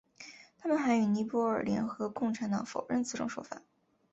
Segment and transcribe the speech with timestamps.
[0.57, 3.61] 他们还与尼泊尔联合共产党否认此种说法。